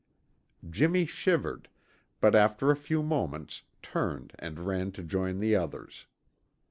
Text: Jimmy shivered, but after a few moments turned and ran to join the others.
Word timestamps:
Jimmy 0.67 1.05
shivered, 1.05 1.69
but 2.21 2.33
after 2.33 2.71
a 2.71 2.75
few 2.75 3.03
moments 3.03 3.61
turned 3.83 4.33
and 4.39 4.65
ran 4.65 4.91
to 4.93 5.03
join 5.03 5.37
the 5.37 5.55
others. 5.55 6.07